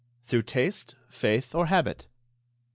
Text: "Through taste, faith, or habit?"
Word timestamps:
"Through 0.25 0.41
taste, 0.41 0.95
faith, 1.11 1.53
or 1.53 1.67
habit?" 1.67 2.07